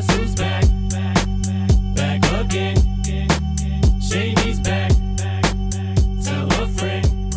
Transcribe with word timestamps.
Guess 0.00 0.16
who's 0.16 0.34
back? 0.34 0.64
Back 1.94 2.24
again. 2.32 2.76
Shady's 4.00 4.58
back. 4.60 4.92
Tell 6.24 6.48
a 6.48 6.68
friend. 6.68 7.34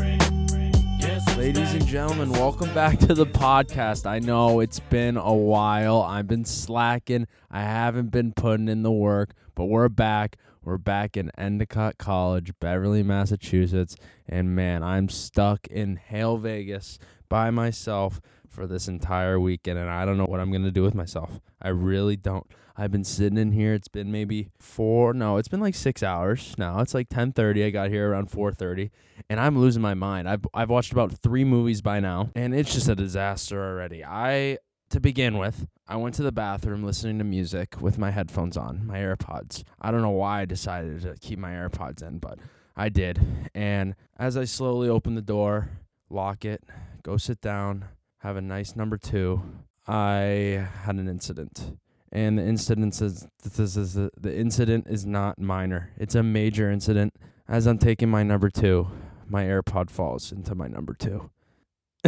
Ladies 1.37 1.73
and 1.73 1.85
gentlemen, 1.85 2.31
welcome 2.31 2.73
back 2.73 2.99
to 2.99 3.13
the 3.13 3.25
podcast. 3.25 4.05
I 4.05 4.19
know 4.19 4.61
it's 4.61 4.79
been 4.79 5.17
a 5.17 5.33
while. 5.33 6.03
I've 6.03 6.27
been 6.27 6.45
slacking. 6.45 7.27
I 7.51 7.63
haven't 7.63 8.11
been 8.11 8.31
putting 8.31 8.69
in 8.69 8.81
the 8.81 8.93
work, 8.93 9.31
but 9.55 9.65
we're 9.65 9.89
back. 9.89 10.37
We're 10.63 10.77
back 10.77 11.17
in 11.17 11.31
Endicott 11.37 11.97
College, 11.97 12.53
Beverly, 12.61 13.03
Massachusetts. 13.03 13.97
And 14.25 14.55
man, 14.55 14.83
I'm 14.83 15.09
stuck 15.09 15.67
in 15.67 15.97
Hale, 15.97 16.37
Vegas 16.37 16.97
by 17.33 17.49
myself 17.49 18.21
for 18.47 18.67
this 18.67 18.87
entire 18.87 19.39
weekend, 19.39 19.79
and 19.79 19.89
I 19.89 20.05
don't 20.05 20.19
know 20.19 20.25
what 20.25 20.39
I'm 20.39 20.51
going 20.51 20.65
to 20.65 20.69
do 20.69 20.83
with 20.83 20.93
myself. 20.93 21.41
I 21.59 21.69
really 21.69 22.15
don't. 22.15 22.45
I've 22.77 22.91
been 22.91 23.03
sitting 23.03 23.39
in 23.39 23.53
here. 23.53 23.73
It's 23.73 23.87
been 23.87 24.11
maybe 24.11 24.51
four. 24.59 25.15
No, 25.15 25.37
it's 25.37 25.47
been 25.47 25.59
like 25.59 25.73
six 25.73 26.03
hours 26.03 26.53
now. 26.59 26.79
It's 26.81 26.93
like 26.93 27.09
10:30. 27.09 27.65
I 27.65 27.69
got 27.71 27.89
here 27.89 28.11
around 28.11 28.29
4:30 28.29 28.91
and 29.31 29.39
I'm 29.39 29.57
losing 29.57 29.81
my 29.81 29.95
mind. 29.95 30.29
I've 30.29 30.45
I've 30.53 30.69
watched 30.69 30.91
about 30.91 31.11
three 31.11 31.43
movies 31.43 31.81
by 31.81 31.99
now, 31.99 32.29
and 32.35 32.53
it's 32.53 32.71
just 32.71 32.87
a 32.87 32.93
disaster 32.93 33.59
already. 33.59 34.05
I 34.05 34.59
to 34.91 34.99
begin 34.99 35.39
with, 35.39 35.65
I 35.87 35.95
went 35.95 36.13
to 36.15 36.23
the 36.23 36.31
bathroom 36.31 36.83
listening 36.83 37.17
to 37.17 37.23
music 37.23 37.81
with 37.81 37.97
my 37.97 38.11
headphones 38.11 38.57
on, 38.57 38.85
my 38.85 38.99
AirPods. 38.99 39.63
I 39.81 39.89
don't 39.89 40.03
know 40.03 40.11
why 40.11 40.41
I 40.41 40.45
decided 40.45 41.01
to 41.01 41.15
keep 41.19 41.39
my 41.39 41.53
AirPods 41.53 42.03
in, 42.03 42.19
but 42.19 42.37
I 42.75 42.89
did. 42.89 43.49
And 43.55 43.95
as 44.19 44.37
I 44.37 44.45
slowly 44.45 44.87
open 44.87 45.15
the 45.15 45.23
door, 45.23 45.69
lock 46.11 46.45
it, 46.45 46.63
go 47.03 47.17
sit 47.17 47.41
down, 47.41 47.85
have 48.19 48.37
a 48.37 48.41
nice 48.41 48.75
number 48.75 48.97
two, 48.97 49.41
I 49.87 50.67
had 50.83 50.95
an 50.95 51.07
incident. 51.07 51.77
And 52.11 52.37
the 52.37 52.43
incident 52.43 53.01
is 53.01 53.27
this 53.43 53.75
is 53.75 53.95
the, 53.95 54.11
incident 54.37 54.87
is 54.87 55.05
not 55.05 55.39
minor. 55.39 55.91
It's 55.97 56.15
a 56.15 56.23
major 56.23 56.71
incident. 56.71 57.15
As 57.47 57.65
I'm 57.67 57.77
taking 57.77 58.09
my 58.09 58.23
number 58.23 58.49
two, 58.49 58.87
my 59.27 59.43
AirPod 59.43 59.89
falls 59.89 60.31
into 60.31 60.55
my 60.55 60.67
number 60.67 60.93
two. 60.93 61.31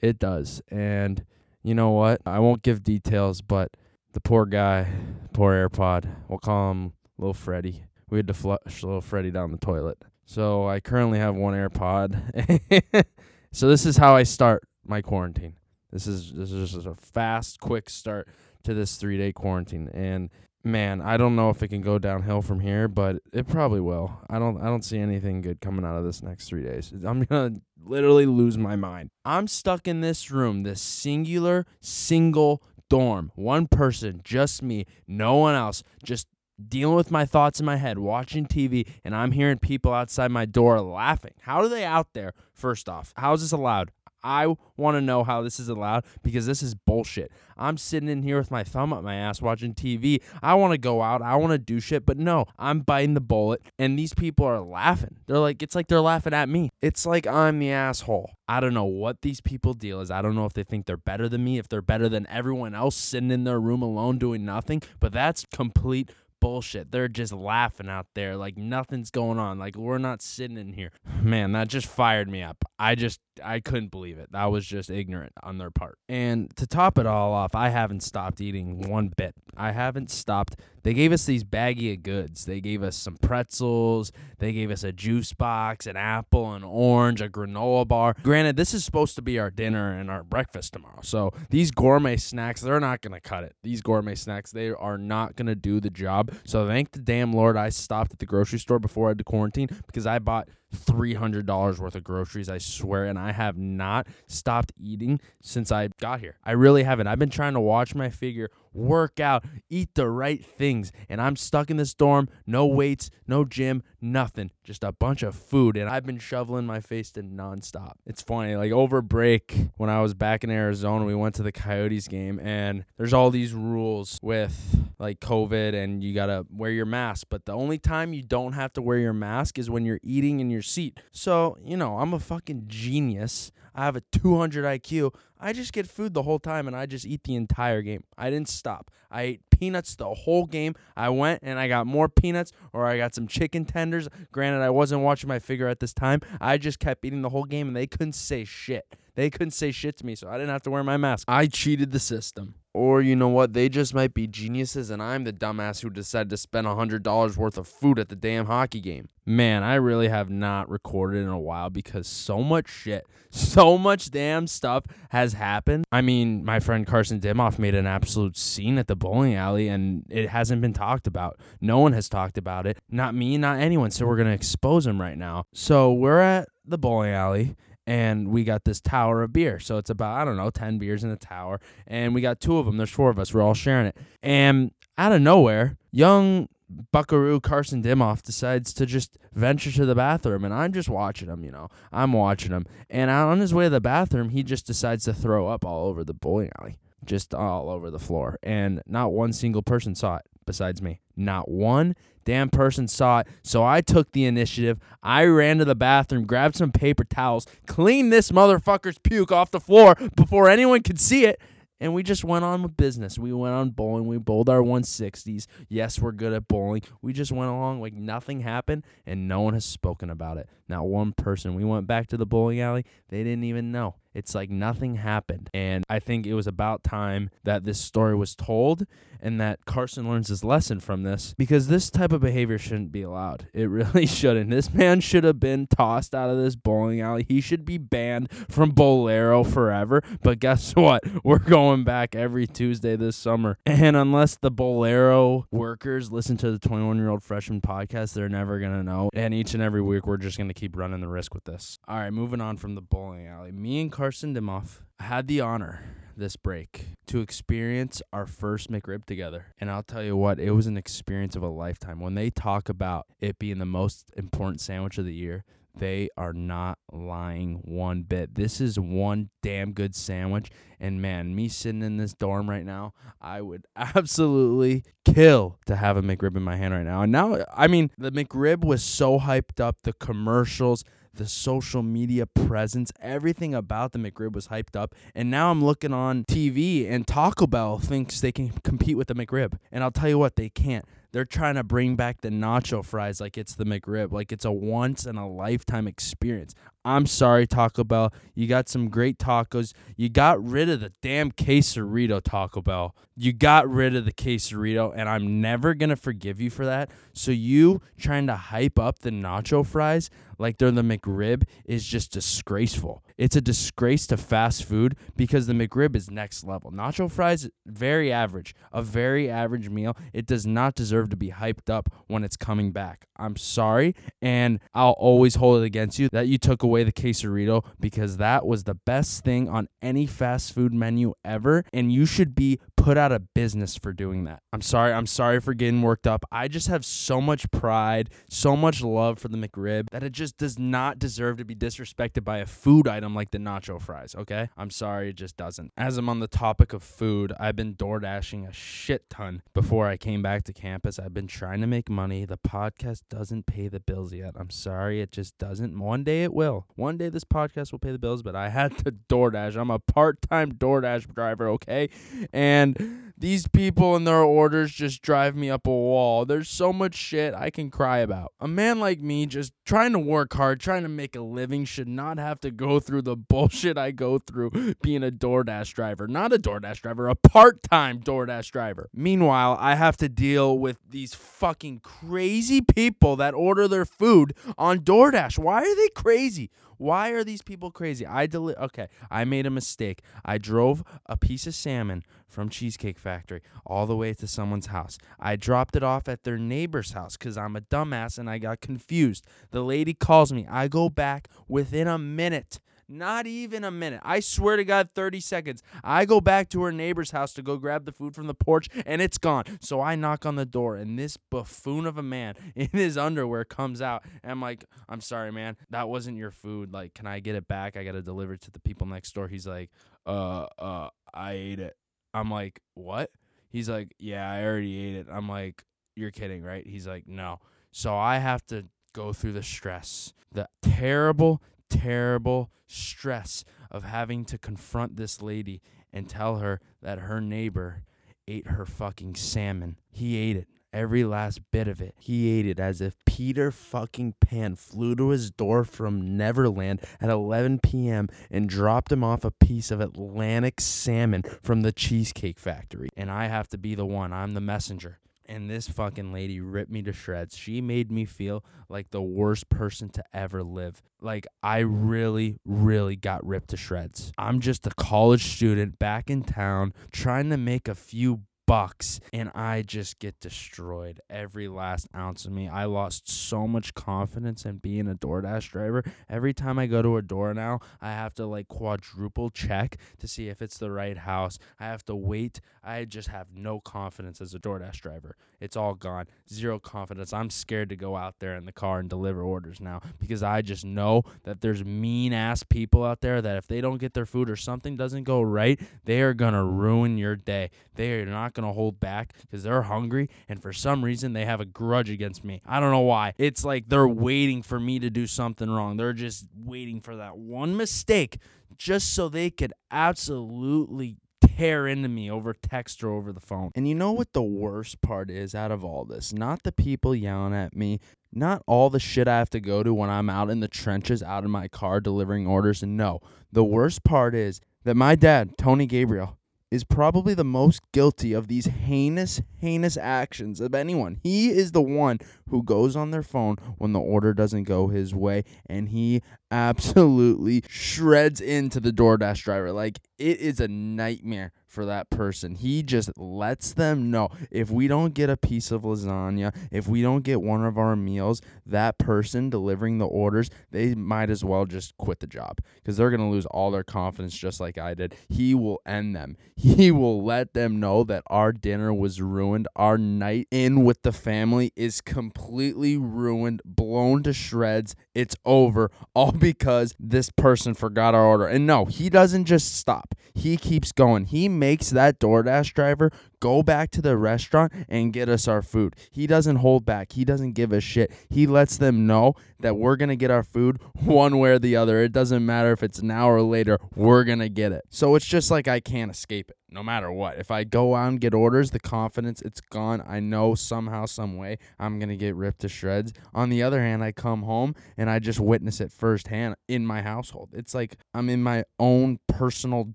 it 0.00 0.18
does. 0.18 0.62
And 0.68 1.24
you 1.62 1.74
know 1.74 1.90
what? 1.90 2.22
I 2.24 2.38
won't 2.38 2.62
give 2.62 2.84
details, 2.84 3.42
but 3.42 3.76
the 4.12 4.20
poor 4.20 4.46
guy, 4.46 4.86
poor 5.32 5.52
AirPod, 5.68 6.08
we'll 6.28 6.38
call 6.38 6.70
him 6.70 6.92
Little 7.18 7.34
Freddy. 7.34 7.84
We 8.08 8.18
had 8.18 8.28
to 8.28 8.34
flush 8.34 8.84
Little 8.84 9.00
Freddy 9.00 9.32
down 9.32 9.50
the 9.50 9.58
toilet. 9.58 9.98
So 10.26 10.68
I 10.68 10.80
currently 10.80 11.18
have 11.18 11.36
one 11.36 11.54
AirPod. 11.54 13.04
so 13.52 13.68
this 13.68 13.86
is 13.86 13.96
how 13.96 14.14
I 14.14 14.24
start 14.24 14.64
my 14.84 15.00
quarantine. 15.00 15.54
This 15.92 16.06
is 16.06 16.32
this 16.32 16.50
is 16.50 16.72
just 16.72 16.86
a 16.86 16.94
fast, 16.94 17.60
quick 17.60 17.88
start 17.88 18.28
to 18.64 18.74
this 18.74 18.96
three 18.96 19.16
day 19.16 19.32
quarantine. 19.32 19.88
And 19.94 20.30
man, 20.64 21.00
I 21.00 21.16
don't 21.16 21.36
know 21.36 21.48
if 21.50 21.62
it 21.62 21.68
can 21.68 21.80
go 21.80 21.98
downhill 21.98 22.42
from 22.42 22.58
here, 22.58 22.88
but 22.88 23.22
it 23.32 23.46
probably 23.46 23.80
will. 23.80 24.20
I 24.28 24.40
don't 24.40 24.60
I 24.60 24.64
don't 24.64 24.84
see 24.84 24.98
anything 24.98 25.42
good 25.42 25.60
coming 25.60 25.84
out 25.84 25.96
of 25.96 26.04
this 26.04 26.22
next 26.24 26.48
three 26.48 26.64
days. 26.64 26.92
I'm 27.06 27.22
gonna 27.22 27.60
literally 27.82 28.26
lose 28.26 28.58
my 28.58 28.74
mind. 28.74 29.10
I'm 29.24 29.46
stuck 29.46 29.86
in 29.86 30.00
this 30.00 30.30
room, 30.30 30.64
this 30.64 30.82
singular, 30.82 31.66
single 31.80 32.62
dorm. 32.90 33.30
One 33.36 33.68
person, 33.68 34.20
just 34.24 34.60
me, 34.60 34.86
no 35.06 35.36
one 35.36 35.54
else, 35.54 35.84
just 36.02 36.26
dealing 36.68 36.96
with 36.96 37.10
my 37.10 37.24
thoughts 37.24 37.60
in 37.60 37.66
my 37.66 37.76
head, 37.76 37.98
watching 37.98 38.46
TV, 38.46 38.86
and 39.04 39.14
I'm 39.14 39.32
hearing 39.32 39.58
people 39.58 39.92
outside 39.92 40.30
my 40.30 40.44
door 40.44 40.80
laughing. 40.80 41.34
How 41.42 41.60
are 41.60 41.68
they 41.68 41.84
out 41.84 42.12
there? 42.12 42.32
First 42.52 42.88
off, 42.88 43.12
how 43.16 43.34
is 43.34 43.42
this 43.42 43.52
allowed? 43.52 43.90
I 44.26 44.56
want 44.76 44.96
to 44.96 45.00
know 45.00 45.22
how 45.22 45.42
this 45.42 45.60
is 45.60 45.68
allowed 45.68 46.04
because 46.24 46.46
this 46.46 46.60
is 46.60 46.74
bullshit. 46.74 47.30
I'm 47.56 47.78
sitting 47.78 48.08
in 48.08 48.22
here 48.22 48.38
with 48.38 48.50
my 48.50 48.64
thumb 48.64 48.92
up 48.92 49.04
my 49.04 49.14
ass 49.14 49.40
watching 49.40 49.72
TV. 49.72 50.20
I 50.42 50.54
want 50.54 50.72
to 50.72 50.78
go 50.78 51.00
out. 51.00 51.22
I 51.22 51.36
want 51.36 51.52
to 51.52 51.58
do 51.58 51.78
shit, 51.78 52.04
but 52.04 52.18
no, 52.18 52.46
I'm 52.58 52.80
biting 52.80 53.14
the 53.14 53.20
bullet 53.20 53.62
and 53.78 53.96
these 53.96 54.14
people 54.14 54.44
are 54.44 54.60
laughing. 54.60 55.18
They're 55.26 55.38
like, 55.38 55.62
it's 55.62 55.76
like 55.76 55.86
they're 55.86 56.00
laughing 56.00 56.34
at 56.34 56.48
me. 56.48 56.70
It's 56.82 57.06
like 57.06 57.26
I'm 57.26 57.60
the 57.60 57.70
asshole. 57.70 58.32
I 58.48 58.58
don't 58.58 58.74
know 58.74 58.84
what 58.84 59.22
these 59.22 59.40
people 59.40 59.74
deal 59.74 60.00
is. 60.00 60.10
I 60.10 60.22
don't 60.22 60.34
know 60.34 60.44
if 60.44 60.54
they 60.54 60.64
think 60.64 60.86
they're 60.86 60.96
better 60.96 61.28
than 61.28 61.44
me, 61.44 61.58
if 61.58 61.68
they're 61.68 61.80
better 61.80 62.08
than 62.08 62.26
everyone 62.28 62.74
else 62.74 62.96
sitting 62.96 63.30
in 63.30 63.44
their 63.44 63.60
room 63.60 63.82
alone 63.82 64.18
doing 64.18 64.44
nothing, 64.44 64.82
but 64.98 65.12
that's 65.12 65.46
complete 65.52 66.10
bullshit. 66.40 66.90
They're 66.90 67.08
just 67.08 67.32
laughing 67.32 67.88
out 67.88 68.06
there 68.14 68.36
like 68.36 68.56
nothing's 68.56 69.10
going 69.10 69.38
on. 69.38 69.58
Like 69.58 69.76
we're 69.76 69.98
not 69.98 70.22
sitting 70.22 70.56
in 70.56 70.72
here. 70.72 70.90
Man, 71.22 71.52
that 71.52 71.68
just 71.68 71.86
fired 71.86 72.28
me 72.28 72.42
up. 72.42 72.64
I 72.78 72.94
just 72.94 73.20
I 73.42 73.60
couldn't 73.60 73.90
believe 73.90 74.18
it. 74.18 74.32
That 74.32 74.46
was 74.46 74.66
just 74.66 74.90
ignorant 74.90 75.32
on 75.42 75.58
their 75.58 75.70
part. 75.70 75.98
And 76.08 76.54
to 76.56 76.66
top 76.66 76.98
it 76.98 77.06
all 77.06 77.32
off, 77.32 77.54
I 77.54 77.68
haven't 77.68 78.02
stopped 78.02 78.40
eating 78.40 78.88
one 78.88 79.12
bit. 79.16 79.34
I 79.56 79.72
haven't 79.72 80.10
stopped. 80.10 80.56
They 80.82 80.94
gave 80.94 81.12
us 81.12 81.24
these 81.24 81.42
baggy 81.42 81.92
of 81.92 82.02
goods. 82.02 82.44
They 82.44 82.60
gave 82.60 82.82
us 82.82 82.96
some 82.96 83.16
pretzels. 83.16 84.12
They 84.38 84.52
gave 84.52 84.70
us 84.70 84.84
a 84.84 84.92
juice 84.92 85.32
box, 85.32 85.86
an 85.86 85.96
apple, 85.96 86.52
an 86.52 86.62
orange, 86.62 87.20
a 87.20 87.28
granola 87.28 87.88
bar. 87.88 88.14
Granted, 88.22 88.56
this 88.56 88.72
is 88.72 88.84
supposed 88.84 89.16
to 89.16 89.22
be 89.22 89.38
our 89.38 89.50
dinner 89.50 89.98
and 89.98 90.10
our 90.10 90.22
breakfast 90.22 90.74
tomorrow. 90.74 91.00
So 91.02 91.32
these 91.50 91.70
gourmet 91.70 92.18
snacks, 92.18 92.60
they're 92.60 92.80
not 92.80 93.00
going 93.00 93.14
to 93.14 93.20
cut 93.20 93.44
it. 93.44 93.56
These 93.62 93.82
gourmet 93.82 94.14
snacks, 94.14 94.52
they 94.52 94.70
are 94.70 94.98
not 94.98 95.34
going 95.34 95.46
to 95.46 95.56
do 95.56 95.80
the 95.80 95.90
job. 95.90 96.32
So 96.44 96.66
thank 96.66 96.92
the 96.92 97.00
damn 97.00 97.32
Lord 97.32 97.56
I 97.56 97.70
stopped 97.70 98.12
at 98.12 98.18
the 98.18 98.26
grocery 98.26 98.58
store 98.58 98.78
before 98.78 99.08
I 99.08 99.10
had 99.10 99.18
to 99.18 99.24
quarantine 99.24 99.68
because 99.86 100.06
I 100.06 100.18
bought 100.18 100.48
$300 100.74 101.78
worth 101.78 101.94
of 101.94 102.04
groceries, 102.04 102.48
I 102.48 102.58
swear, 102.58 103.04
and 103.04 103.18
I 103.18 103.32
have 103.32 103.56
not 103.56 104.06
stopped 104.26 104.72
eating 104.78 105.20
since 105.40 105.70
I 105.70 105.88
got 106.00 106.20
here. 106.20 106.38
I 106.44 106.52
really 106.52 106.82
haven't. 106.82 107.06
I've 107.06 107.18
been 107.18 107.30
trying 107.30 107.54
to 107.54 107.60
watch 107.60 107.94
my 107.94 108.10
figure, 108.10 108.50
work 108.72 109.20
out, 109.20 109.44
eat 109.70 109.94
the 109.94 110.08
right 110.08 110.44
things, 110.44 110.92
and 111.08 111.20
I'm 111.20 111.36
stuck 111.36 111.70
in 111.70 111.76
this 111.76 111.94
dorm, 111.94 112.28
no 112.46 112.66
weights, 112.66 113.10
no 113.26 113.44
gym, 113.44 113.82
nothing, 114.00 114.50
just 114.64 114.84
a 114.84 114.92
bunch 114.92 115.22
of 115.22 115.34
food, 115.34 115.76
and 115.76 115.88
I've 115.88 116.04
been 116.04 116.18
shoveling 116.18 116.66
my 116.66 116.80
face 116.80 117.10
to 117.12 117.22
nonstop. 117.22 117.92
It's 118.04 118.22
funny, 118.22 118.56
like 118.56 118.72
over 118.72 119.00
break 119.02 119.56
when 119.76 119.88
I 119.88 120.02
was 120.02 120.14
back 120.14 120.44
in 120.44 120.50
Arizona, 120.50 121.04
we 121.04 121.14
went 121.14 121.36
to 121.36 121.42
the 121.42 121.52
Coyotes 121.52 122.08
game, 122.08 122.38
and 122.40 122.84
there's 122.96 123.14
all 123.14 123.30
these 123.30 123.54
rules 123.54 124.18
with 124.22 124.85
like 124.98 125.20
COVID, 125.20 125.74
and 125.74 126.02
you 126.02 126.14
gotta 126.14 126.46
wear 126.50 126.70
your 126.70 126.86
mask, 126.86 127.26
but 127.30 127.44
the 127.44 127.52
only 127.52 127.78
time 127.78 128.12
you 128.12 128.22
don't 128.22 128.52
have 128.52 128.72
to 128.74 128.82
wear 128.82 128.98
your 128.98 129.12
mask 129.12 129.58
is 129.58 129.68
when 129.68 129.84
you're 129.84 130.00
eating 130.02 130.40
in 130.40 130.50
your 130.50 130.62
seat. 130.62 131.00
So, 131.12 131.56
you 131.62 131.76
know, 131.76 131.98
I'm 131.98 132.14
a 132.14 132.20
fucking 132.20 132.64
genius. 132.66 133.52
I 133.74 133.84
have 133.84 133.96
a 133.96 134.00
200 134.12 134.64
IQ. 134.64 135.14
I 135.38 135.52
just 135.52 135.72
get 135.72 135.86
food 135.86 136.14
the 136.14 136.22
whole 136.22 136.38
time 136.38 136.66
and 136.66 136.74
I 136.74 136.86
just 136.86 137.04
eat 137.04 137.24
the 137.24 137.34
entire 137.34 137.82
game. 137.82 138.04
I 138.16 138.30
didn't 138.30 138.48
stop. 138.48 138.90
I 139.10 139.22
ate 139.22 139.50
peanuts 139.50 139.94
the 139.96 140.12
whole 140.12 140.46
game. 140.46 140.74
I 140.96 141.10
went 141.10 141.40
and 141.42 141.58
I 141.58 141.68
got 141.68 141.86
more 141.86 142.08
peanuts 142.08 142.52
or 142.72 142.86
I 142.86 142.96
got 142.96 143.14
some 143.14 143.26
chicken 143.26 143.66
tenders. 143.66 144.08
Granted, 144.32 144.62
I 144.62 144.70
wasn't 144.70 145.02
watching 145.02 145.28
my 145.28 145.38
figure 145.38 145.68
at 145.68 145.80
this 145.80 145.92
time. 145.92 146.20
I 146.40 146.56
just 146.56 146.78
kept 146.78 147.04
eating 147.04 147.20
the 147.20 147.28
whole 147.28 147.44
game 147.44 147.68
and 147.68 147.76
they 147.76 147.86
couldn't 147.86 148.14
say 148.14 148.44
shit. 148.44 148.86
They 149.14 149.30
couldn't 149.30 149.52
say 149.52 149.72
shit 149.72 149.96
to 149.98 150.06
me, 150.06 150.14
so 150.14 150.28
I 150.28 150.32
didn't 150.34 150.50
have 150.50 150.62
to 150.62 150.70
wear 150.70 150.84
my 150.84 150.96
mask. 150.96 151.26
I 151.28 151.46
cheated 151.46 151.90
the 151.90 151.98
system. 151.98 152.54
Or 152.76 153.00
you 153.00 153.16
know 153.16 153.28
what? 153.28 153.54
They 153.54 153.70
just 153.70 153.94
might 153.94 154.12
be 154.12 154.26
geniuses, 154.26 154.90
and 154.90 155.02
I'm 155.02 155.24
the 155.24 155.32
dumbass 155.32 155.80
who 155.80 155.88
decided 155.88 156.28
to 156.28 156.36
spend 156.36 156.66
$100 156.66 157.36
worth 157.38 157.56
of 157.56 157.66
food 157.66 157.98
at 157.98 158.10
the 158.10 158.16
damn 158.16 158.44
hockey 158.44 158.80
game. 158.80 159.08
Man, 159.24 159.62
I 159.62 159.76
really 159.76 160.08
have 160.08 160.28
not 160.28 160.68
recorded 160.68 161.22
in 161.22 161.28
a 161.28 161.38
while 161.38 161.70
because 161.70 162.06
so 162.06 162.42
much 162.42 162.68
shit, 162.68 163.06
so 163.30 163.78
much 163.78 164.10
damn 164.10 164.46
stuff 164.46 164.84
has 165.08 165.32
happened. 165.32 165.86
I 165.90 166.02
mean, 166.02 166.44
my 166.44 166.60
friend 166.60 166.86
Carson 166.86 167.18
Dimoff 167.18 167.58
made 167.58 167.74
an 167.74 167.86
absolute 167.86 168.36
scene 168.36 168.76
at 168.76 168.88
the 168.88 168.94
bowling 168.94 169.34
alley, 169.34 169.68
and 169.68 170.04
it 170.10 170.28
hasn't 170.28 170.60
been 170.60 170.74
talked 170.74 171.06
about. 171.06 171.40
No 171.62 171.78
one 171.78 171.94
has 171.94 172.10
talked 172.10 172.36
about 172.36 172.66
it. 172.66 172.76
Not 172.90 173.14
me, 173.14 173.38
not 173.38 173.58
anyone. 173.58 173.90
So 173.90 174.06
we're 174.06 174.16
going 174.16 174.28
to 174.28 174.34
expose 174.34 174.86
him 174.86 175.00
right 175.00 175.16
now. 175.16 175.46
So 175.54 175.94
we're 175.94 176.20
at 176.20 176.50
the 176.66 176.76
bowling 176.76 177.12
alley 177.12 177.56
and 177.86 178.28
we 178.28 178.44
got 178.44 178.64
this 178.64 178.80
tower 178.80 179.22
of 179.22 179.32
beer. 179.32 179.60
So 179.60 179.78
it's 179.78 179.90
about, 179.90 180.20
I 180.20 180.24
don't 180.24 180.36
know, 180.36 180.50
10 180.50 180.78
beers 180.78 181.04
in 181.04 181.10
the 181.10 181.16
tower. 181.16 181.60
And 181.86 182.14
we 182.14 182.20
got 182.20 182.40
two 182.40 182.58
of 182.58 182.66
them. 182.66 182.76
There's 182.76 182.90
four 182.90 183.10
of 183.10 183.18
us. 183.18 183.32
We're 183.32 183.42
all 183.42 183.54
sharing 183.54 183.86
it. 183.86 183.96
And 184.22 184.72
out 184.98 185.12
of 185.12 185.22
nowhere, 185.22 185.76
young 185.92 186.48
buckaroo 186.68 187.38
Carson 187.38 187.82
Dimoff 187.82 188.22
decides 188.22 188.72
to 188.74 188.86
just 188.86 189.18
venture 189.32 189.70
to 189.70 189.86
the 189.86 189.94
bathroom. 189.94 190.44
And 190.44 190.52
I'm 190.52 190.72
just 190.72 190.88
watching 190.88 191.28
him, 191.28 191.44
you 191.44 191.52
know. 191.52 191.68
I'm 191.92 192.12
watching 192.12 192.50
him. 192.50 192.66
And 192.90 193.10
on 193.10 193.38
his 193.38 193.54
way 193.54 193.64
to 193.64 193.70
the 193.70 193.80
bathroom, 193.80 194.30
he 194.30 194.42
just 194.42 194.66
decides 194.66 195.04
to 195.04 195.14
throw 195.14 195.46
up 195.46 195.64
all 195.64 195.86
over 195.86 196.02
the 196.02 196.14
bowling 196.14 196.50
alley, 196.60 196.78
just 197.06 197.34
all 197.34 197.70
over 197.70 197.90
the 197.90 197.98
floor. 197.98 198.38
And 198.42 198.82
not 198.86 199.12
one 199.12 199.32
single 199.32 199.62
person 199.62 199.94
saw 199.94 200.16
it 200.16 200.26
besides 200.44 200.82
me. 200.82 201.00
Not 201.16 201.50
one 201.50 201.94
damn 202.26 202.50
person 202.50 202.88
saw 202.88 203.20
it. 203.20 203.28
So 203.42 203.64
I 203.64 203.80
took 203.80 204.12
the 204.12 204.26
initiative. 204.26 204.78
I 205.02 205.24
ran 205.24 205.58
to 205.58 205.64
the 205.64 205.74
bathroom, 205.74 206.26
grabbed 206.26 206.56
some 206.56 206.72
paper 206.72 207.04
towels, 207.04 207.46
cleaned 207.66 208.12
this 208.12 208.30
motherfucker's 208.30 208.98
puke 208.98 209.32
off 209.32 209.50
the 209.50 209.60
floor 209.60 209.94
before 210.16 210.50
anyone 210.50 210.82
could 210.82 211.00
see 211.00 211.24
it. 211.24 211.40
And 211.78 211.92
we 211.92 212.02
just 212.02 212.24
went 212.24 212.44
on 212.44 212.62
with 212.62 212.76
business. 212.76 213.18
We 213.18 213.34
went 213.34 213.54
on 213.54 213.70
bowling. 213.70 214.06
We 214.06 214.16
bowled 214.16 214.48
our 214.48 214.62
160s. 214.62 215.46
Yes, 215.68 216.00
we're 216.00 216.12
good 216.12 216.32
at 216.32 216.48
bowling. 216.48 216.82
We 217.02 217.12
just 217.12 217.32
went 217.32 217.50
along 217.50 217.82
like 217.82 217.92
nothing 217.92 218.40
happened 218.40 218.84
and 219.04 219.28
no 219.28 219.42
one 219.42 219.52
has 219.52 219.66
spoken 219.66 220.08
about 220.08 220.38
it. 220.38 220.48
Not 220.68 220.86
one 220.86 221.12
person. 221.12 221.54
We 221.54 221.64
went 221.64 221.86
back 221.86 222.06
to 222.08 222.16
the 222.16 222.26
bowling 222.26 222.60
alley. 222.60 222.86
They 223.10 223.22
didn't 223.22 223.44
even 223.44 223.72
know. 223.72 223.96
It's 224.16 224.34
like 224.34 224.48
nothing 224.48 224.94
happened. 224.94 225.50
And 225.52 225.84
I 225.90 225.98
think 225.98 226.26
it 226.26 226.32
was 226.32 226.46
about 226.46 226.82
time 226.82 227.28
that 227.44 227.64
this 227.64 227.78
story 227.78 228.16
was 228.16 228.34
told 228.34 228.86
and 229.20 229.40
that 229.40 229.64
Carson 229.66 230.08
learns 230.08 230.28
his 230.28 230.44
lesson 230.44 230.80
from 230.80 231.02
this 231.02 231.34
because 231.36 231.68
this 231.68 231.90
type 231.90 232.12
of 232.12 232.20
behavior 232.22 232.58
shouldn't 232.58 232.92
be 232.92 233.02
allowed. 233.02 233.48
It 233.56 233.70
really 233.70 234.06
shouldn't. 234.06 234.50
This 234.50 234.72
man 234.72 235.00
should 235.00 235.24
have 235.24 235.40
been 235.40 235.66
tossed 235.66 236.14
out 236.14 236.30
of 236.30 236.36
this 236.36 236.54
bowling 236.54 237.00
alley. 237.00 237.24
He 237.26 237.40
should 237.40 237.64
be 237.64 237.78
banned 237.78 238.30
from 238.30 238.72
Bowlero 238.72 239.46
forever. 239.46 240.02
But 240.22 240.40
guess 240.40 240.72
what? 240.76 241.02
We're 241.24 241.38
going 241.38 241.84
back 241.84 242.14
every 242.14 242.46
Tuesday 242.46 242.96
this 242.96 243.16
summer. 243.16 243.58
And 243.64 243.96
unless 243.96 244.36
the 244.36 244.52
Bowlero 244.52 245.44
workers 245.50 246.12
listen 246.12 246.36
to 246.38 246.50
the 246.50 246.58
21 246.58 246.98
year 246.98 247.08
old 247.08 247.22
freshman 247.22 247.60
podcast, 247.60 248.12
they're 248.12 248.28
never 248.28 248.58
going 248.60 248.74
to 248.74 248.82
know. 248.82 249.10
And 249.14 249.32
each 249.34 249.54
and 249.54 249.62
every 249.62 249.82
week, 249.82 250.06
we're 250.06 250.16
just 250.18 250.36
going 250.36 250.48
to 250.48 250.54
keep 250.54 250.76
running 250.76 251.00
the 251.00 251.08
risk 251.08 251.34
with 251.34 251.44
this. 251.44 251.78
All 251.88 251.98
right, 251.98 252.12
moving 252.12 252.40
on 252.40 252.58
from 252.58 252.74
the 252.74 252.82
bowling 252.82 253.26
alley. 253.26 253.52
Me 253.52 253.80
and 253.80 253.90
Carson 253.90 254.05
Dimoff 254.10 254.82
had 255.00 255.26
the 255.26 255.40
honor 255.40 255.82
this 256.16 256.36
break 256.36 256.86
to 257.06 257.20
experience 257.20 258.00
our 258.12 258.24
first 258.24 258.70
McRib 258.70 259.04
together. 259.04 259.46
And 259.60 259.70
I'll 259.70 259.82
tell 259.82 260.02
you 260.02 260.16
what, 260.16 260.38
it 260.38 260.52
was 260.52 260.66
an 260.66 260.76
experience 260.76 261.34
of 261.34 261.42
a 261.42 261.48
lifetime. 261.48 262.00
When 262.00 262.14
they 262.14 262.30
talk 262.30 262.68
about 262.68 263.06
it 263.20 263.38
being 263.38 263.58
the 263.58 263.66
most 263.66 264.12
important 264.16 264.60
sandwich 264.60 264.96
of 264.98 265.04
the 265.04 265.12
year, 265.12 265.44
they 265.78 266.08
are 266.16 266.32
not 266.32 266.78
lying 266.90 267.60
one 267.64 268.02
bit. 268.02 268.34
This 268.34 268.60
is 268.60 268.78
one 268.78 269.28
damn 269.42 269.72
good 269.72 269.94
sandwich. 269.94 270.50
And 270.80 271.02
man, 271.02 271.34
me 271.34 271.48
sitting 271.48 271.82
in 271.82 271.96
this 271.96 272.14
dorm 272.14 272.48
right 272.48 272.64
now, 272.64 272.94
I 273.20 273.42
would 273.42 273.66
absolutely 273.76 274.84
kill 275.04 275.58
to 275.66 275.76
have 275.76 275.96
a 275.96 276.02
McRib 276.02 276.36
in 276.36 276.42
my 276.42 276.56
hand 276.56 276.72
right 276.72 276.84
now. 276.84 277.02
And 277.02 277.12
now, 277.12 277.44
I 277.52 277.66
mean, 277.66 277.90
the 277.98 278.12
McRib 278.12 278.64
was 278.64 278.82
so 278.82 279.18
hyped 279.18 279.60
up, 279.60 279.78
the 279.82 279.92
commercials, 279.92 280.84
the 281.16 281.26
social 281.26 281.82
media 281.82 282.26
presence, 282.26 282.92
everything 283.00 283.54
about 283.54 283.92
the 283.92 283.98
McRib 283.98 284.32
was 284.32 284.48
hyped 284.48 284.76
up. 284.76 284.94
And 285.14 285.30
now 285.30 285.50
I'm 285.50 285.64
looking 285.64 285.92
on 285.92 286.24
TV 286.24 286.90
and 286.90 287.06
Taco 287.06 287.46
Bell 287.46 287.78
thinks 287.78 288.20
they 288.20 288.32
can 288.32 288.50
compete 288.62 288.96
with 288.96 289.08
the 289.08 289.14
McRib. 289.14 289.58
And 289.72 289.82
I'll 289.82 289.90
tell 289.90 290.08
you 290.08 290.18
what, 290.18 290.36
they 290.36 290.48
can't. 290.48 290.84
They're 291.16 291.24
trying 291.24 291.54
to 291.54 291.64
bring 291.64 291.96
back 291.96 292.20
the 292.20 292.28
nacho 292.28 292.84
fries 292.84 293.22
like 293.22 293.38
it's 293.38 293.54
the 293.54 293.64
McRib, 293.64 294.12
like 294.12 294.32
it's 294.32 294.44
a 294.44 294.52
once 294.52 295.06
in 295.06 295.16
a 295.16 295.26
lifetime 295.26 295.88
experience. 295.88 296.54
I'm 296.84 297.06
sorry, 297.06 297.46
Taco 297.46 297.84
Bell. 297.84 298.12
You 298.34 298.46
got 298.46 298.68
some 298.68 298.90
great 298.90 299.18
tacos. 299.18 299.72
You 299.96 300.08
got 300.08 300.44
rid 300.44 300.68
of 300.68 300.80
the 300.80 300.92
damn 301.02 301.32
quesarito, 301.32 302.20
Taco 302.22 302.60
Bell. 302.60 302.94
You 303.16 303.32
got 303.32 303.68
rid 303.68 303.96
of 303.96 304.04
the 304.04 304.12
quesarito, 304.12 304.92
and 304.94 305.08
I'm 305.08 305.40
never 305.40 305.74
going 305.74 305.88
to 305.88 305.96
forgive 305.96 306.38
you 306.38 306.48
for 306.48 306.64
that. 306.66 306.90
So, 307.12 307.32
you 307.32 307.80
trying 307.98 308.26
to 308.26 308.36
hype 308.36 308.78
up 308.78 309.00
the 309.00 309.10
nacho 309.10 309.66
fries 309.66 310.10
like 310.38 310.58
they're 310.58 310.70
the 310.70 310.82
McRib 310.82 311.44
is 311.64 311.84
just 311.84 312.12
disgraceful. 312.12 313.02
It's 313.16 313.34
a 313.34 313.40
disgrace 313.40 314.06
to 314.08 314.16
fast 314.16 314.64
food 314.64 314.96
because 315.16 315.46
the 315.46 315.54
McRib 315.54 315.96
is 315.96 316.10
next 316.10 316.44
level. 316.44 316.70
Nacho 316.70 317.10
fries, 317.10 317.48
very 317.64 318.12
average, 318.12 318.54
a 318.72 318.82
very 318.82 319.30
average 319.30 319.70
meal. 319.70 319.96
It 320.12 320.26
does 320.26 320.46
not 320.46 320.74
deserve 321.06 321.10
to 321.10 321.16
be 321.16 321.30
hyped 321.30 321.70
up 321.70 321.88
when 322.06 322.24
it's 322.24 322.36
coming 322.36 322.72
back. 322.72 323.06
I'm 323.16 323.36
sorry, 323.36 323.94
and 324.20 324.60
I'll 324.74 324.92
always 324.98 325.36
hold 325.36 325.62
it 325.62 325.66
against 325.66 325.98
you 325.98 326.08
that 326.12 326.28
you 326.28 326.38
took 326.38 326.62
away 326.62 326.84
the 326.84 326.92
quesarito 326.92 327.64
because 327.80 328.18
that 328.18 328.46
was 328.46 328.64
the 328.64 328.74
best 328.74 329.24
thing 329.24 329.48
on 329.48 329.68
any 329.82 330.06
fast 330.06 330.52
food 330.52 330.72
menu 330.72 331.14
ever, 331.24 331.64
and 331.72 331.92
you 331.92 332.06
should 332.06 332.34
be 332.34 332.58
put 332.86 332.96
out 332.96 333.10
of 333.10 333.34
business 333.34 333.76
for 333.76 333.92
doing 333.92 334.22
that. 334.22 334.40
I'm 334.52 334.60
sorry. 334.60 334.92
I'm 334.92 335.08
sorry 335.08 335.40
for 335.40 335.54
getting 335.54 335.82
worked 335.82 336.06
up. 336.06 336.24
I 336.30 336.46
just 336.46 336.68
have 336.68 336.84
so 336.84 337.20
much 337.20 337.50
pride, 337.50 338.10
so 338.30 338.56
much 338.56 338.80
love 338.80 339.18
for 339.18 339.26
the 339.26 339.36
McRib 339.36 339.90
that 339.90 340.04
it 340.04 340.12
just 340.12 340.36
does 340.36 340.56
not 340.56 341.00
deserve 341.00 341.38
to 341.38 341.44
be 341.44 341.56
disrespected 341.56 342.22
by 342.22 342.38
a 342.38 342.46
food 342.46 342.86
item 342.86 343.12
like 343.12 343.32
the 343.32 343.38
nacho 343.38 343.82
fries, 343.82 344.14
okay? 344.14 344.50
I'm 344.56 344.70
sorry, 344.70 345.08
it 345.08 345.16
just 345.16 345.36
doesn't. 345.36 345.72
As 345.76 345.98
I'm 345.98 346.08
on 346.08 346.20
the 346.20 346.28
topic 346.28 346.72
of 346.72 346.84
food, 346.84 347.32
I've 347.40 347.56
been 347.56 347.74
door 347.74 347.98
dashing 347.98 348.46
a 348.46 348.52
shit 348.52 349.10
ton 349.10 349.42
before 349.52 349.88
I 349.88 349.96
came 349.96 350.22
back 350.22 350.44
to 350.44 350.52
campus. 350.52 351.00
I've 351.00 351.12
been 351.12 351.26
trying 351.26 351.62
to 351.62 351.66
make 351.66 351.90
money. 351.90 352.24
The 352.24 352.38
podcast 352.38 353.00
doesn't 353.10 353.46
pay 353.46 353.66
the 353.66 353.80
bills 353.80 354.12
yet. 354.12 354.34
I'm 354.36 354.50
sorry, 354.50 355.00
it 355.00 355.10
just 355.10 355.36
doesn't. 355.38 355.76
One 355.76 356.04
day 356.04 356.22
it 356.22 356.32
will. 356.32 356.66
One 356.76 356.98
day 356.98 357.08
this 357.08 357.24
podcast 357.24 357.72
will 357.72 357.80
pay 357.80 357.90
the 357.90 357.98
bills, 357.98 358.22
but 358.22 358.36
I 358.36 358.50
had 358.50 358.78
to 358.78 358.92
DoorDash. 358.92 359.56
I'm 359.56 359.72
a 359.72 359.80
part 359.80 360.22
time 360.22 360.52
DoorDash 360.52 361.12
driver, 361.12 361.48
okay? 361.48 361.88
And 362.32 362.75
these 363.18 363.48
people 363.48 363.96
and 363.96 364.06
their 364.06 364.20
orders 364.20 364.72
just 364.72 365.00
drive 365.00 365.34
me 365.34 365.48
up 365.48 365.66
a 365.66 365.70
wall. 365.70 366.24
There's 366.26 366.48
so 366.48 366.72
much 366.72 366.94
shit 366.94 367.34
I 367.34 367.50
can 367.50 367.70
cry 367.70 367.98
about. 367.98 368.32
A 368.40 368.48
man 368.48 368.78
like 368.78 369.00
me, 369.00 369.26
just 369.26 369.52
trying 369.64 369.92
to 369.92 369.98
work 369.98 370.34
hard, 370.34 370.60
trying 370.60 370.82
to 370.82 370.88
make 370.88 371.16
a 371.16 371.20
living, 371.20 371.64
should 371.64 371.88
not 371.88 372.18
have 372.18 372.40
to 372.40 372.50
go 372.50 372.78
through 372.78 373.02
the 373.02 373.16
bullshit 373.28 373.78
I 373.78 373.90
go 373.90 374.18
through 374.18 374.74
being 374.82 375.02
a 375.02 375.10
DoorDash 375.10 375.72
driver. 375.72 376.06
Not 376.06 376.32
a 376.32 376.38
DoorDash 376.38 376.82
driver, 376.82 377.08
a 377.08 377.14
part 377.14 377.62
time 377.62 378.00
DoorDash 378.00 378.50
driver. 378.50 378.90
Meanwhile, 378.92 379.56
I 379.60 379.76
have 379.76 379.96
to 379.98 380.08
deal 380.08 380.58
with 380.58 380.78
these 380.88 381.14
fucking 381.14 381.80
crazy 381.80 382.60
people 382.60 383.16
that 383.16 383.34
order 383.34 383.66
their 383.66 383.86
food 383.86 384.34
on 384.58 384.80
DoorDash. 384.80 385.38
Why 385.38 385.62
are 385.62 385.76
they 385.76 385.88
crazy? 385.88 386.50
Why 386.78 387.10
are 387.10 387.24
these 387.24 387.42
people 387.42 387.70
crazy? 387.70 388.06
I 388.06 388.26
deli- 388.26 388.56
okay, 388.56 388.88
I 389.10 389.24
made 389.24 389.46
a 389.46 389.50
mistake. 389.50 390.02
I 390.24 390.38
drove 390.38 390.82
a 391.06 391.16
piece 391.16 391.46
of 391.46 391.54
salmon 391.54 392.02
from 392.28 392.48
Cheesecake 392.48 392.98
Factory 392.98 393.40
all 393.64 393.86
the 393.86 393.96
way 393.96 394.12
to 394.14 394.26
someone's 394.26 394.66
house. 394.66 394.98
I 395.18 395.36
dropped 395.36 395.76
it 395.76 395.82
off 395.82 396.08
at 396.08 396.24
their 396.24 396.38
neighbor's 396.38 396.92
house 396.92 397.16
cuz 397.16 397.36
I'm 397.36 397.56
a 397.56 397.60
dumbass 397.60 398.18
and 398.18 398.28
I 398.28 398.38
got 398.38 398.60
confused. 398.60 399.26
The 399.50 399.62
lady 399.62 399.94
calls 399.94 400.32
me. 400.32 400.46
I 400.50 400.68
go 400.68 400.88
back 400.88 401.28
within 401.48 401.86
a 401.88 401.98
minute. 401.98 402.60
Not 402.88 403.26
even 403.26 403.64
a 403.64 403.70
minute. 403.70 404.00
I 404.04 404.20
swear 404.20 404.56
to 404.56 404.64
God, 404.64 404.90
30 404.94 405.20
seconds. 405.20 405.62
I 405.82 406.04
go 406.04 406.20
back 406.20 406.48
to 406.50 406.62
her 406.62 406.70
neighbor's 406.70 407.10
house 407.10 407.32
to 407.34 407.42
go 407.42 407.56
grab 407.56 407.84
the 407.84 407.92
food 407.92 408.14
from 408.14 408.28
the 408.28 408.34
porch 408.34 408.68
and 408.84 409.02
it's 409.02 409.18
gone. 409.18 409.44
So 409.60 409.80
I 409.80 409.96
knock 409.96 410.24
on 410.24 410.36
the 410.36 410.46
door 410.46 410.76
and 410.76 410.98
this 410.98 411.16
buffoon 411.16 411.86
of 411.86 411.98
a 411.98 412.02
man 412.02 412.34
in 412.54 412.68
his 412.72 412.96
underwear 412.96 413.44
comes 413.44 413.82
out 413.82 414.04
and 414.22 414.30
I'm 414.30 414.40
like, 414.40 414.64
I'm 414.88 415.00
sorry, 415.00 415.32
man. 415.32 415.56
That 415.70 415.88
wasn't 415.88 416.16
your 416.16 416.30
food. 416.30 416.72
Like, 416.72 416.94
can 416.94 417.06
I 417.06 417.18
get 417.20 417.34
it 417.34 417.48
back? 417.48 417.76
I 417.76 417.82
got 417.82 417.92
to 417.92 418.02
deliver 418.02 418.34
it 418.34 418.42
to 418.42 418.50
the 418.50 418.60
people 418.60 418.86
next 418.86 419.12
door. 419.14 419.26
He's 419.26 419.46
like, 419.46 419.70
uh, 420.06 420.46
uh, 420.58 420.90
I 421.12 421.32
ate 421.32 421.60
it. 421.60 421.76
I'm 422.14 422.30
like, 422.30 422.60
what? 422.74 423.10
He's 423.50 423.68
like, 423.68 423.94
yeah, 423.98 424.30
I 424.30 424.44
already 424.44 424.78
ate 424.78 424.96
it. 424.96 425.06
I'm 425.10 425.28
like, 425.28 425.64
you're 425.96 426.10
kidding, 426.10 426.42
right? 426.42 426.66
He's 426.66 426.86
like, 426.86 427.06
no. 427.06 427.40
So 427.72 427.96
I 427.96 428.18
have 428.18 428.46
to 428.46 428.66
go 428.92 429.12
through 429.12 429.32
the 429.32 429.42
stress, 429.42 430.14
the 430.32 430.48
terrible, 430.62 431.42
terrible 431.70 432.50
stress 432.66 433.44
of 433.70 433.84
having 433.84 434.24
to 434.26 434.38
confront 434.38 434.96
this 434.96 435.22
lady 435.22 435.62
and 435.92 436.08
tell 436.08 436.36
her 436.38 436.60
that 436.82 437.00
her 437.00 437.20
neighbor 437.20 437.82
ate 438.28 438.48
her 438.48 438.64
fucking 438.64 439.14
salmon. 439.14 439.76
He 439.90 440.16
ate 440.16 440.36
it. 440.36 440.48
Every 440.72 441.04
last 441.04 441.40
bit 441.52 441.68
of 441.68 441.80
it. 441.80 441.94
He 441.96 442.38
ate 442.38 442.46
it 442.46 442.60
as 442.60 442.82
if 442.82 442.96
Peter 443.06 443.50
fucking 443.50 444.14
Pan 444.20 444.56
flew 444.56 444.94
to 444.96 445.08
his 445.08 445.30
door 445.30 445.64
from 445.64 446.18
Neverland 446.18 446.82
at 447.00 447.08
11 447.08 447.60
p.m. 447.60 448.08
and 448.30 448.48
dropped 448.48 448.92
him 448.92 449.02
off 449.02 449.24
a 449.24 449.30
piece 449.30 449.70
of 449.70 449.80
Atlantic 449.80 450.60
salmon 450.60 451.22
from 451.42 451.62
the 451.62 451.72
Cheesecake 451.72 452.38
Factory. 452.38 452.90
And 452.94 453.10
I 453.10 453.28
have 453.28 453.48
to 453.48 453.58
be 453.58 453.74
the 453.74 453.86
one. 453.86 454.12
I'm 454.12 454.34
the 454.34 454.40
messenger. 454.40 454.98
And 455.28 455.50
this 455.50 455.68
fucking 455.68 456.12
lady 456.12 456.40
ripped 456.40 456.70
me 456.70 456.82
to 456.82 456.92
shreds. 456.92 457.36
She 457.36 457.60
made 457.60 457.90
me 457.90 458.04
feel 458.04 458.44
like 458.68 458.90
the 458.90 459.02
worst 459.02 459.48
person 459.48 459.88
to 459.90 460.04
ever 460.12 460.42
live. 460.42 460.82
Like, 461.00 461.26
I 461.42 461.58
really, 461.58 462.38
really 462.44 462.96
got 462.96 463.26
ripped 463.26 463.48
to 463.48 463.56
shreds. 463.56 464.12
I'm 464.16 464.40
just 464.40 464.66
a 464.66 464.70
college 464.70 465.24
student 465.24 465.78
back 465.78 466.10
in 466.10 466.22
town 466.22 466.74
trying 466.92 467.30
to 467.30 467.36
make 467.36 467.66
a 467.66 467.74
few 467.74 468.22
bucks 468.46 469.00
and 469.12 469.30
I 469.34 469.62
just 469.62 469.98
get 469.98 470.20
destroyed 470.20 471.00
every 471.10 471.48
last 471.48 471.88
ounce 471.94 472.24
of 472.24 472.32
me. 472.32 472.48
I 472.48 472.64
lost 472.64 473.08
so 473.08 473.46
much 473.46 473.74
confidence 473.74 474.44
in 474.44 474.58
being 474.58 474.88
a 474.88 474.94
DoorDash 474.94 475.50
driver. 475.50 475.84
Every 476.08 476.32
time 476.32 476.58
I 476.58 476.66
go 476.66 476.80
to 476.80 476.96
a 476.96 477.02
door 477.02 477.34
now, 477.34 477.60
I 477.80 477.90
have 477.90 478.14
to 478.14 478.26
like 478.26 478.48
quadruple 478.48 479.30
check 479.30 479.78
to 479.98 480.06
see 480.06 480.28
if 480.28 480.40
it's 480.40 480.58
the 480.58 480.70
right 480.70 480.96
house. 480.96 481.38
I 481.58 481.64
have 481.64 481.84
to 481.86 481.96
wait. 481.96 482.40
I 482.62 482.84
just 482.84 483.08
have 483.08 483.28
no 483.34 483.60
confidence 483.60 484.20
as 484.20 484.32
a 484.34 484.38
DoorDash 484.38 484.80
driver. 484.80 485.16
It's 485.40 485.56
all 485.56 485.74
gone. 485.74 486.06
Zero 486.32 486.58
confidence. 486.58 487.12
I'm 487.12 487.30
scared 487.30 487.68
to 487.70 487.76
go 487.76 487.96
out 487.96 488.14
there 488.20 488.36
in 488.36 488.46
the 488.46 488.52
car 488.52 488.78
and 488.78 488.88
deliver 488.88 489.22
orders 489.22 489.60
now 489.60 489.80
because 489.98 490.22
I 490.22 490.42
just 490.42 490.64
know 490.64 491.02
that 491.24 491.40
there's 491.40 491.64
mean 491.64 492.12
ass 492.12 492.42
people 492.42 492.84
out 492.84 493.00
there 493.00 493.20
that 493.20 493.36
if 493.36 493.46
they 493.46 493.60
don't 493.60 493.78
get 493.78 493.94
their 493.94 494.06
food 494.06 494.30
or 494.30 494.36
something 494.36 494.76
doesn't 494.76 495.04
go 495.04 495.20
right, 495.20 495.60
they 495.84 496.00
are 496.00 496.14
going 496.14 496.34
to 496.34 496.42
ruin 496.42 496.96
your 496.96 497.16
day. 497.16 497.50
They 497.74 498.00
are 498.00 498.06
not 498.06 498.34
going 498.36 498.46
to 498.46 498.52
hold 498.52 498.78
back 498.78 499.14
because 499.22 499.42
they're 499.42 499.62
hungry 499.62 500.08
and 500.28 500.40
for 500.40 500.52
some 500.52 500.84
reason 500.84 501.12
they 501.12 501.24
have 501.24 501.40
a 501.40 501.44
grudge 501.44 501.90
against 501.90 502.22
me. 502.22 502.40
I 502.46 502.60
don't 502.60 502.70
know 502.70 502.80
why. 502.80 503.14
It's 503.18 503.44
like 503.44 503.68
they're 503.68 503.88
waiting 503.88 504.42
for 504.42 504.60
me 504.60 504.78
to 504.78 504.90
do 504.90 505.06
something 505.08 505.50
wrong. 505.50 505.76
They're 505.76 505.92
just 505.92 506.26
waiting 506.36 506.80
for 506.80 506.96
that 506.96 507.16
one 507.16 507.56
mistake 507.56 508.18
just 508.56 508.94
so 508.94 509.08
they 509.08 509.30
could 509.30 509.52
absolutely 509.70 510.96
tear 511.20 511.66
into 511.66 511.88
me 511.88 512.10
over 512.10 512.32
text 512.34 512.82
or 512.82 512.90
over 512.90 513.12
the 513.12 513.20
phone. 513.20 513.50
And 513.54 513.68
you 513.68 513.74
know 513.74 513.92
what 513.92 514.12
the 514.12 514.22
worst 514.22 514.80
part 514.80 515.10
is 515.10 515.34
out 515.34 515.50
of 515.50 515.64
all 515.64 515.84
this? 515.84 516.12
Not 516.12 516.42
the 516.42 516.52
people 516.52 516.94
yelling 516.94 517.34
at 517.34 517.56
me, 517.56 517.80
not 518.12 518.42
all 518.46 518.70
the 518.70 518.80
shit 518.80 519.08
I 519.08 519.18
have 519.18 519.30
to 519.30 519.40
go 519.40 519.62
to 519.62 519.74
when 519.74 519.90
I'm 519.90 520.08
out 520.08 520.30
in 520.30 520.40
the 520.40 520.48
trenches, 520.48 521.02
out 521.02 521.24
in 521.24 521.30
my 521.30 521.48
car 521.48 521.80
delivering 521.80 522.26
orders. 522.26 522.62
And 522.62 522.76
no, 522.76 523.00
the 523.32 523.44
worst 523.44 523.84
part 523.84 524.14
is 524.14 524.40
that 524.64 524.76
my 524.76 524.94
dad, 524.94 525.36
Tony 525.38 525.66
Gabriel, 525.66 526.18
is 526.50 526.64
probably 526.64 527.14
the 527.14 527.24
most 527.24 527.60
guilty 527.72 528.12
of 528.12 528.28
these 528.28 528.46
heinous, 528.46 529.20
heinous 529.38 529.76
actions 529.76 530.40
of 530.40 530.54
anyone. 530.54 530.98
He 531.02 531.28
is 531.28 531.52
the 531.52 531.62
one 531.62 531.98
who 532.28 532.42
goes 532.42 532.76
on 532.76 532.90
their 532.90 533.02
phone 533.02 533.36
when 533.58 533.72
the 533.72 533.80
order 533.80 534.14
doesn't 534.14 534.44
go 534.44 534.68
his 534.68 534.94
way 534.94 535.24
and 535.46 535.70
he 535.70 536.02
absolutely 536.30 537.42
shreds 537.48 538.20
into 538.20 538.60
the 538.60 538.72
DoorDash 538.72 539.22
driver. 539.22 539.52
Like, 539.52 539.78
it 539.98 540.18
is 540.20 540.40
a 540.40 540.48
nightmare 540.48 541.32
for 541.46 541.64
that 541.66 541.90
person. 541.90 542.34
He 542.34 542.62
just 542.62 542.96
lets 542.98 543.52
them 543.52 543.90
know 543.90 544.10
if 544.30 544.50
we 544.50 544.68
don't 544.68 544.94
get 544.94 545.10
a 545.10 545.16
piece 545.16 545.50
of 545.50 545.62
lasagna, 545.62 546.34
if 546.50 546.66
we 546.66 546.82
don't 546.82 547.02
get 547.02 547.22
one 547.22 547.44
of 547.44 547.56
our 547.56 547.76
meals, 547.76 548.20
that 548.44 548.78
person 548.78 549.30
delivering 549.30 549.78
the 549.78 549.86
orders, 549.86 550.30
they 550.50 550.74
might 550.74 551.10
as 551.10 551.24
well 551.24 551.46
just 551.46 551.76
quit 551.76 552.00
the 552.00 552.06
job 552.06 552.38
because 552.56 552.76
they're 552.76 552.90
going 552.90 553.00
to 553.00 553.06
lose 553.06 553.26
all 553.26 553.50
their 553.50 553.64
confidence 553.64 554.16
just 554.16 554.40
like 554.40 554.58
I 554.58 554.74
did. 554.74 554.94
He 555.08 555.34
will 555.34 555.60
end 555.66 555.94
them. 555.94 556.16
He 556.56 556.70
will 556.70 557.04
let 557.04 557.34
them 557.34 557.60
know 557.60 557.84
that 557.84 558.02
our 558.06 558.32
dinner 558.32 558.72
was 558.72 559.00
ruined. 559.02 559.46
Our 559.56 559.76
night 559.76 560.28
in 560.30 560.64
with 560.64 560.82
the 560.82 560.92
family 560.92 561.52
is 561.54 561.80
completely 561.80 562.76
ruined, 562.76 563.42
blown 563.44 564.02
to 564.04 564.12
shreds. 564.12 564.74
It's 564.94 565.16
over 565.24 565.70
all 565.94 566.12
because 566.12 566.74
this 566.78 567.10
person 567.10 567.54
forgot 567.54 567.94
our 567.94 568.04
order. 568.04 568.26
And 568.26 568.46
no, 568.46 568.64
he 568.64 568.88
doesn't 568.88 569.26
just 569.26 569.54
stop. 569.56 569.94
He 570.14 570.36
keeps 570.36 570.72
going. 570.72 571.06
He 571.06 571.28
makes 571.36 571.70
that 571.70 572.00
DoorDash 572.00 572.52
driver 572.54 572.90
go 573.20 573.42
back 573.42 573.70
to 573.72 573.82
the 573.82 573.96
restaurant 573.96 574.52
and 574.68 574.92
get 574.92 575.08
us 575.08 575.28
our 575.28 575.42
food. 575.42 575.74
He 575.90 576.06
doesn't 576.06 576.36
hold 576.36 576.64
back. 576.64 576.92
He 576.92 577.04
doesn't 577.04 577.32
give 577.32 577.52
a 577.52 577.60
shit. 577.60 577.92
He 578.08 578.26
lets 578.26 578.56
them 578.56 578.86
know 578.86 579.14
that 579.40 579.56
we're 579.56 579.76
going 579.76 579.88
to 579.88 579.96
get 579.96 580.10
our 580.10 580.22
food 580.22 580.60
one 580.74 581.18
way 581.18 581.30
or 581.30 581.38
the 581.38 581.56
other. 581.56 581.82
It 581.82 581.92
doesn't 581.92 582.24
matter 582.24 582.52
if 582.52 582.62
it's 582.62 582.78
an 582.78 582.90
hour 582.90 583.20
later, 583.22 583.58
we're 583.74 584.04
going 584.04 584.18
to 584.20 584.28
get 584.28 584.52
it. 584.52 584.64
So 584.70 584.94
it's 584.94 585.06
just 585.06 585.30
like 585.30 585.48
I 585.48 585.60
can't 585.60 585.90
escape 585.90 586.30
it 586.30 586.36
no 586.48 586.62
matter 586.62 586.90
what. 586.90 587.18
If 587.18 587.30
I 587.30 587.44
go 587.44 587.74
out 587.74 587.88
and 587.88 588.00
get 588.00 588.14
orders, 588.14 588.50
the 588.50 588.60
confidence 588.60 589.20
it's 589.22 589.40
gone. 589.40 589.82
I 589.86 590.00
know 590.00 590.34
somehow 590.34 590.86
some 590.86 591.16
way 591.16 591.38
I'm 591.58 591.80
to 591.80 591.96
get 591.96 592.14
ripped 592.14 592.40
to 592.40 592.48
shreds. 592.48 592.92
On 593.14 593.30
the 593.30 593.42
other 593.42 593.60
hand, 593.60 593.82
I 593.82 593.92
come 593.92 594.22
home 594.22 594.54
and 594.76 594.88
I 594.88 594.98
just 594.98 595.20
witness 595.20 595.60
it 595.60 595.72
firsthand 595.72 596.36
in 596.48 596.66
my 596.66 596.82
household. 596.82 597.30
It's 597.32 597.54
like 597.54 597.76
I'm 597.94 598.08
in 598.08 598.22
my 598.22 598.44
own 598.58 598.98
personal 599.08 599.74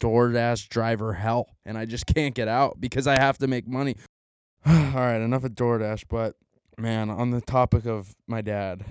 DoorDash 0.00 0.68
driver 0.68 1.14
hell 1.14 1.56
and 1.64 1.76
I 1.78 1.84
just 1.84 2.06
can't 2.06 2.34
get 2.34 2.48
out 2.48 2.80
because 2.80 3.06
I 3.06 3.14
have 3.14 3.38
to 3.38 3.46
make 3.46 3.66
money. 3.66 3.96
All 4.66 4.72
right, 4.74 5.20
enough 5.20 5.44
of 5.44 5.52
DoorDash, 5.52 6.04
but 6.08 6.34
man, 6.78 7.10
on 7.10 7.30
the 7.30 7.40
topic 7.40 7.86
of 7.86 8.14
my 8.26 8.40
dad, 8.40 8.84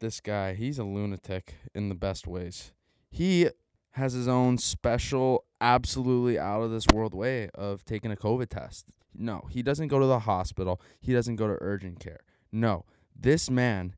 this 0.00 0.20
guy, 0.20 0.54
he's 0.54 0.78
a 0.78 0.84
lunatic 0.84 1.54
in 1.74 1.88
the 1.88 1.94
best 1.94 2.26
ways. 2.26 2.72
He 3.10 3.48
has 3.92 4.12
his 4.12 4.28
own 4.28 4.58
special, 4.58 5.44
absolutely 5.60 6.38
out 6.38 6.62
of 6.62 6.70
this 6.70 6.86
world 6.92 7.14
way 7.14 7.48
of 7.54 7.84
taking 7.84 8.12
a 8.12 8.16
COVID 8.16 8.48
test. 8.48 8.86
No, 9.14 9.46
he 9.50 9.62
doesn't 9.62 9.88
go 9.88 9.98
to 9.98 10.06
the 10.06 10.20
hospital. 10.20 10.80
He 11.00 11.12
doesn't 11.12 11.36
go 11.36 11.46
to 11.48 11.58
urgent 11.60 11.98
care. 11.98 12.20
No, 12.52 12.84
this 13.14 13.50
man 13.50 13.94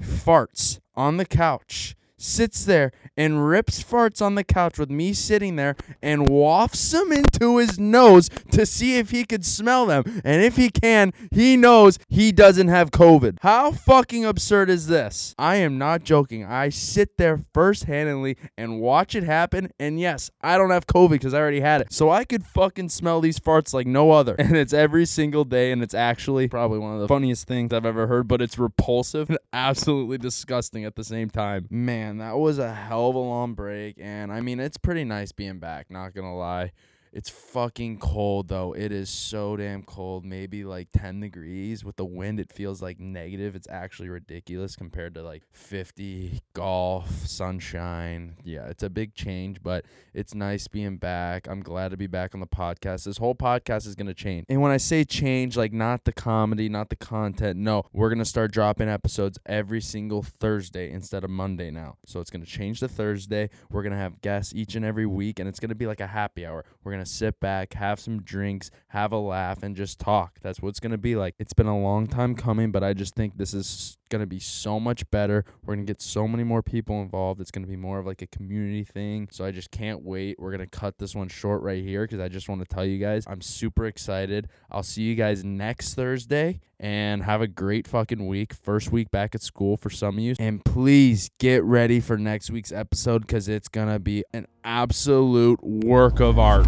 farts 0.00 0.80
on 0.94 1.16
the 1.16 1.24
couch, 1.24 1.94
sits 2.18 2.64
there 2.64 2.92
and 3.16 3.46
rips 3.46 3.82
farts 3.82 4.20
on 4.20 4.34
the 4.34 4.44
couch 4.44 4.78
with 4.78 4.90
me 4.90 5.12
sitting 5.12 5.56
there 5.56 5.76
and 6.02 6.28
wafts 6.28 6.90
them 6.90 7.12
into 7.12 7.58
his 7.58 7.78
nose 7.78 8.28
to 8.50 8.66
see 8.66 8.98
if 8.98 9.10
he 9.10 9.24
could 9.24 9.44
smell 9.44 9.86
them. 9.86 10.02
And 10.24 10.42
if 10.42 10.56
he 10.56 10.70
can, 10.70 11.12
he 11.30 11.56
knows 11.56 11.98
he 12.08 12.32
doesn't 12.32 12.68
have 12.68 12.90
COVID. 12.90 13.38
How 13.40 13.72
fucking 13.72 14.24
absurd 14.24 14.70
is 14.70 14.86
this? 14.86 15.34
I 15.38 15.56
am 15.56 15.78
not 15.78 16.04
joking. 16.04 16.44
I 16.44 16.68
sit 16.68 17.16
there 17.16 17.40
first 17.52 17.84
handedly 17.84 18.36
and 18.56 18.80
watch 18.80 19.14
it 19.14 19.24
happen. 19.24 19.70
And 19.78 19.98
yes, 19.98 20.30
I 20.40 20.58
don't 20.58 20.70
have 20.70 20.86
COVID 20.86 21.10
because 21.10 21.34
I 21.34 21.40
already 21.40 21.60
had 21.60 21.80
it. 21.80 21.92
So 21.92 22.10
I 22.10 22.24
could 22.24 22.44
fucking 22.44 22.90
smell 22.90 23.20
these 23.20 23.38
farts 23.38 23.72
like 23.72 23.86
no 23.86 24.10
other. 24.10 24.34
And 24.46 24.56
it's 24.56 24.72
every 24.72 25.06
single 25.06 25.44
day. 25.44 25.72
And 25.72 25.82
it's 25.82 25.92
actually 25.92 26.46
probably 26.46 26.78
one 26.78 26.94
of 26.94 27.00
the 27.00 27.08
funniest 27.08 27.48
things 27.48 27.72
I've 27.72 27.84
ever 27.84 28.06
heard, 28.06 28.28
but 28.28 28.40
it's 28.40 28.60
repulsive 28.60 29.28
and 29.28 29.40
absolutely 29.52 30.18
disgusting 30.18 30.84
at 30.84 30.94
the 30.94 31.02
same 31.02 31.30
time. 31.30 31.66
Man, 31.68 32.05
that 32.20 32.38
was 32.38 32.58
a 32.58 32.72
hell 32.72 33.10
of 33.10 33.14
a 33.14 33.20
long 33.20 33.54
break. 33.54 33.96
And 33.98 34.32
I 34.32 34.40
mean, 34.40 34.60
it's 34.60 34.76
pretty 34.76 35.04
nice 35.04 35.32
being 35.32 35.58
back, 35.58 35.90
not 35.90 36.14
gonna 36.14 36.36
lie. 36.36 36.72
It's 37.16 37.30
fucking 37.30 37.98
cold 37.98 38.48
though. 38.48 38.74
It 38.74 38.92
is 38.92 39.08
so 39.08 39.56
damn 39.56 39.82
cold. 39.84 40.22
Maybe 40.22 40.64
like 40.64 40.88
10 40.92 41.20
degrees. 41.20 41.82
With 41.82 41.96
the 41.96 42.04
wind, 42.04 42.38
it 42.38 42.52
feels 42.52 42.82
like 42.82 43.00
negative. 43.00 43.56
It's 43.56 43.66
actually 43.70 44.10
ridiculous 44.10 44.76
compared 44.76 45.14
to 45.14 45.22
like 45.22 45.42
50 45.50 46.42
golf, 46.52 47.08
sunshine. 47.26 48.36
Yeah, 48.44 48.66
it's 48.66 48.82
a 48.82 48.90
big 48.90 49.14
change, 49.14 49.62
but 49.62 49.86
it's 50.12 50.34
nice 50.34 50.68
being 50.68 50.98
back. 50.98 51.48
I'm 51.48 51.62
glad 51.62 51.92
to 51.92 51.96
be 51.96 52.06
back 52.06 52.34
on 52.34 52.40
the 52.40 52.46
podcast. 52.46 53.04
This 53.04 53.16
whole 53.16 53.34
podcast 53.34 53.86
is 53.86 53.94
going 53.94 54.08
to 54.08 54.14
change. 54.14 54.44
And 54.50 54.60
when 54.60 54.70
I 54.70 54.76
say 54.76 55.02
change, 55.02 55.56
like 55.56 55.72
not 55.72 56.04
the 56.04 56.12
comedy, 56.12 56.68
not 56.68 56.90
the 56.90 56.96
content, 56.96 57.58
no, 57.58 57.84
we're 57.94 58.10
going 58.10 58.18
to 58.18 58.26
start 58.26 58.52
dropping 58.52 58.90
episodes 58.90 59.38
every 59.46 59.80
single 59.80 60.22
Thursday 60.22 60.92
instead 60.92 61.24
of 61.24 61.30
Monday 61.30 61.70
now. 61.70 61.96
So 62.04 62.20
it's 62.20 62.28
going 62.28 62.44
to 62.44 62.50
change 62.50 62.80
to 62.80 62.88
Thursday. 62.88 63.48
We're 63.70 63.82
going 63.82 63.94
to 63.94 63.98
have 63.98 64.20
guests 64.20 64.52
each 64.54 64.74
and 64.74 64.84
every 64.84 65.06
week, 65.06 65.38
and 65.38 65.48
it's 65.48 65.60
going 65.60 65.70
to 65.70 65.74
be 65.74 65.86
like 65.86 66.00
a 66.00 66.08
happy 66.08 66.44
hour. 66.44 66.62
We're 66.84 66.92
going 66.92 67.02
to 67.02 67.05
sit 67.06 67.40
back, 67.40 67.74
have 67.74 68.00
some 68.00 68.22
drinks, 68.22 68.70
have 68.88 69.12
a 69.12 69.18
laugh, 69.18 69.62
and 69.62 69.76
just 69.76 69.98
talk. 69.98 70.38
That's 70.42 70.60
what 70.60 70.70
it's 70.70 70.80
going 70.80 70.92
to 70.92 70.98
be 70.98 71.16
like. 71.16 71.34
It's 71.38 71.52
been 71.52 71.66
a 71.66 71.78
long 71.78 72.06
time 72.06 72.34
coming, 72.34 72.70
but 72.70 72.82
I 72.82 72.92
just 72.92 73.14
think 73.14 73.36
this 73.36 73.54
is 73.54 73.98
going 74.08 74.20
to 74.20 74.26
be 74.26 74.38
so 74.38 74.78
much 74.78 75.08
better. 75.10 75.44
We're 75.64 75.74
going 75.74 75.86
to 75.86 75.90
get 75.90 76.00
so 76.00 76.28
many 76.28 76.44
more 76.44 76.62
people 76.62 77.02
involved. 77.02 77.40
It's 77.40 77.50
going 77.50 77.64
to 77.64 77.70
be 77.70 77.76
more 77.76 77.98
of 77.98 78.06
like 78.06 78.22
a 78.22 78.26
community 78.26 78.84
thing. 78.84 79.28
So 79.30 79.44
I 79.44 79.50
just 79.50 79.70
can't 79.70 80.02
wait. 80.02 80.38
We're 80.38 80.50
going 80.50 80.68
to 80.68 80.78
cut 80.78 80.98
this 80.98 81.14
one 81.14 81.28
short 81.28 81.62
right 81.62 81.82
here 81.82 82.04
because 82.04 82.20
I 82.20 82.28
just 82.28 82.48
want 82.48 82.60
to 82.60 82.66
tell 82.66 82.84
you 82.84 82.98
guys 82.98 83.24
I'm 83.26 83.40
super 83.40 83.86
excited. 83.86 84.48
I'll 84.70 84.82
see 84.82 85.02
you 85.02 85.14
guys 85.14 85.44
next 85.44 85.94
Thursday 85.94 86.60
and 86.78 87.22
have 87.22 87.40
a 87.40 87.46
great 87.46 87.88
fucking 87.88 88.26
week. 88.26 88.52
First 88.52 88.92
week 88.92 89.10
back 89.10 89.34
at 89.34 89.42
school 89.42 89.76
for 89.76 89.90
some 89.90 90.18
of 90.18 90.22
you. 90.22 90.34
And 90.38 90.64
please 90.64 91.30
get 91.38 91.64
ready 91.64 92.00
for 92.00 92.16
next 92.18 92.50
week's 92.50 92.72
episode 92.72 93.22
because 93.22 93.48
it's 93.48 93.68
going 93.68 93.88
to 93.88 93.98
be 93.98 94.24
an 94.32 94.46
absolute 94.66 95.62
work 95.62 96.18
of 96.18 96.38
art. 96.40 96.66